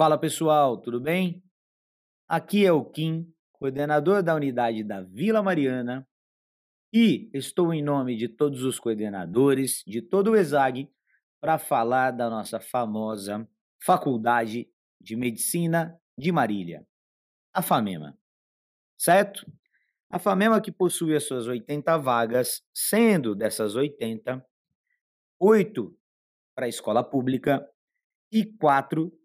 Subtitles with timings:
[0.00, 1.44] Fala pessoal, tudo bem?
[2.26, 6.08] Aqui é o Kim, coordenador da unidade da Vila Mariana,
[6.90, 10.90] e estou em nome de todos os coordenadores, de todo o ESAG,
[11.38, 13.46] para falar da nossa famosa
[13.78, 16.86] Faculdade de Medicina de Marília,
[17.52, 18.18] a FAMEMA.
[18.96, 19.46] Certo?
[20.08, 24.42] A FAMEMA que possui as suas 80 vagas, sendo dessas 80,
[25.38, 25.98] 8
[26.54, 27.70] para a escola pública
[28.32, 29.19] e 4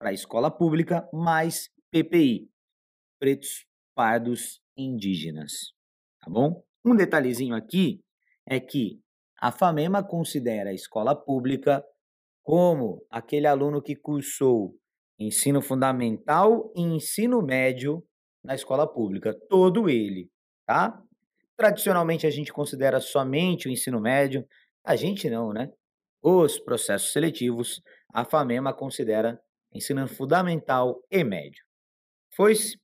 [0.00, 2.48] para a escola pública, mais PPI,
[3.20, 5.52] pretos, pardos, indígenas.
[6.22, 6.64] Tá bom?
[6.82, 8.02] Um detalhezinho aqui
[8.48, 8.98] é que
[9.38, 11.84] a FAMEMA considera a escola pública
[12.42, 14.74] como aquele aluno que cursou
[15.18, 18.02] ensino fundamental e ensino médio
[18.42, 20.30] na escola pública, todo ele,
[20.66, 20.98] tá?
[21.58, 24.46] Tradicionalmente a gente considera somente o ensino médio,
[24.82, 25.70] a gente não, né?
[26.22, 27.82] Os processos seletivos,
[28.14, 29.38] a FAMEMA considera
[29.72, 31.64] ensino fundamental e médio.
[32.34, 32.78] Foi-se?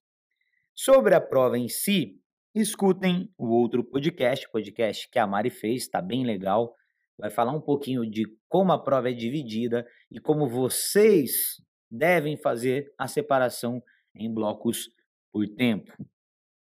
[0.75, 2.21] Sobre a prova em si,
[2.55, 6.75] escutem o outro podcast, podcast que a Mari fez, está bem legal.
[7.19, 12.93] Vai falar um pouquinho de como a prova é dividida e como vocês devem fazer
[12.99, 13.83] a separação
[14.15, 14.91] em blocos
[15.33, 15.93] por tempo,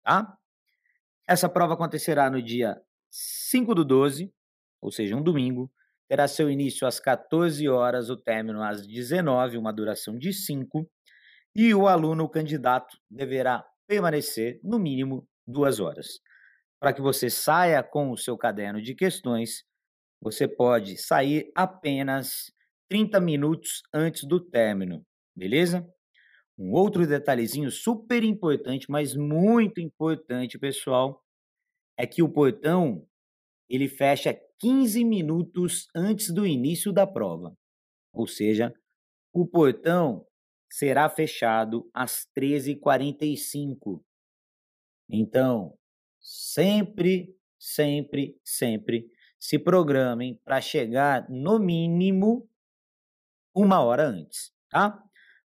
[0.03, 0.37] tá?
[1.27, 4.33] Essa prova acontecerá no dia 5 do 12,
[4.81, 5.73] ou seja, um domingo.
[6.09, 10.89] Terá seu início às 14 horas, o término às 19, uma duração de 5.
[11.57, 16.21] E o aluno, candidato, deverá permanecer no mínimo duas horas.
[16.81, 19.65] Para que você saia com o seu caderno de questões,
[20.21, 22.53] você pode sair apenas
[22.89, 25.05] 30 minutos antes do término,
[25.37, 25.87] beleza?
[26.59, 31.23] Um outro detalhezinho super importante, mas muito importante, pessoal,
[31.99, 33.07] é que o portão
[33.69, 37.57] ele fecha 15 minutos antes do início da prova.
[38.13, 38.73] Ou seja,
[39.33, 40.27] o portão
[40.71, 44.03] será fechado às 13h45.
[45.11, 45.77] Então,
[46.21, 52.49] sempre, sempre, sempre se programem para chegar no mínimo
[53.55, 55.01] uma hora antes, tá?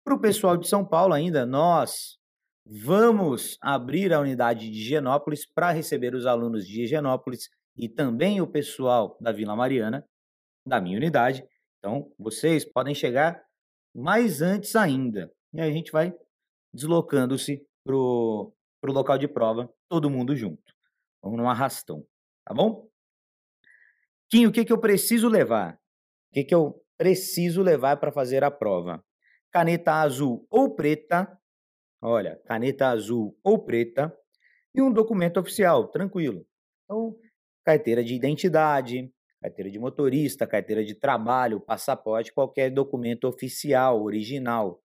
[0.03, 2.17] Para o pessoal de São Paulo ainda, nós
[2.65, 8.47] vamos abrir a unidade de Higienópolis para receber os alunos de Higienópolis e também o
[8.47, 10.05] pessoal da Vila Mariana,
[10.67, 11.47] da minha unidade.
[11.77, 13.41] Então, vocês podem chegar
[13.95, 15.31] mais antes ainda.
[15.53, 16.13] E aí a gente vai
[16.73, 18.53] deslocando-se para o
[18.83, 20.75] local de prova, todo mundo junto.
[21.23, 22.05] Vamos num arrastão,
[22.45, 22.85] tá bom?
[24.29, 25.75] Kim, o que, que eu preciso levar?
[25.75, 29.03] O que, que eu preciso levar para fazer a prova?
[29.51, 31.39] Caneta azul ou preta,
[32.01, 34.13] olha, caneta azul ou preta,
[34.75, 36.45] e um documento oficial, tranquilo.
[36.83, 37.17] Então,
[37.63, 39.11] carteira de identidade,
[39.41, 44.81] carteira de motorista, carteira de trabalho, passaporte, qualquer documento oficial, original.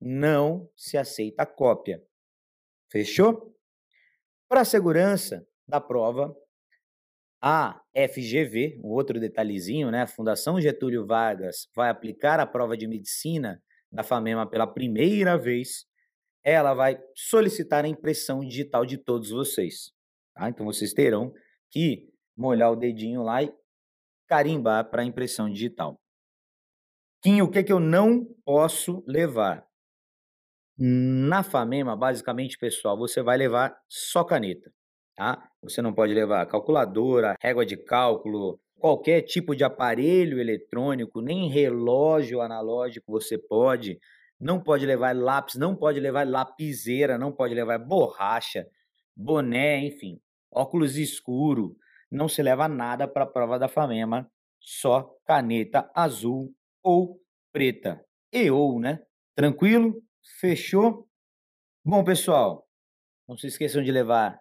[0.00, 2.02] Não se aceita cópia.
[2.90, 3.54] Fechou?
[4.48, 6.34] Para a segurança da prova,
[7.40, 10.02] a FGV, um outro detalhezinho, né?
[10.02, 15.86] A Fundação Getúlio Vargas vai aplicar a prova de medicina da FAMEMA pela primeira vez.
[16.42, 19.92] Ela vai solicitar a impressão digital de todos vocês.
[20.34, 20.48] Tá?
[20.48, 21.32] Então vocês terão
[21.70, 23.52] que molhar o dedinho lá e
[24.26, 25.98] carimbar para impressão digital.
[27.22, 29.66] Kim, o que, que eu não posso levar?
[30.78, 34.70] Na FAMEMA, basicamente, pessoal, você vai levar só caneta,
[35.16, 35.50] tá?
[35.62, 42.40] Você não pode levar calculadora, régua de cálculo, qualquer tipo de aparelho eletrônico, nem relógio
[42.40, 43.98] analógico você pode.
[44.40, 48.64] Não pode levar lápis, não pode levar lapiseira, não pode levar borracha,
[49.16, 50.20] boné, enfim,
[50.50, 51.76] óculos escuro.
[52.10, 57.20] Não se leva nada para a prova da FAMEMA, só caneta azul ou
[57.52, 58.04] preta.
[58.32, 59.00] E ou, né?
[59.34, 60.02] Tranquilo?
[60.40, 61.08] Fechou?
[61.84, 62.66] Bom, pessoal,
[63.26, 64.38] não se esqueçam de levar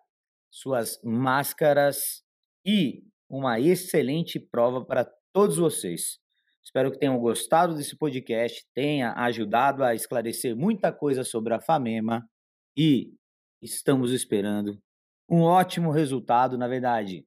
[0.50, 2.24] suas máscaras
[2.66, 6.20] e uma excelente prova para todos vocês.
[6.64, 12.28] Espero que tenham gostado desse podcast, tenha ajudado a esclarecer muita coisa sobre a FAMEMA
[12.76, 13.14] e
[13.62, 14.78] estamos esperando
[15.30, 17.26] um ótimo resultado, na verdade,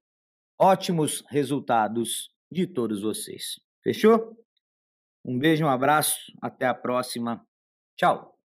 [0.58, 3.60] ótimos resultados de todos vocês.
[3.82, 4.36] Fechou?
[5.24, 7.44] Um beijo, um abraço, até a próxima.
[7.96, 8.39] Tchau!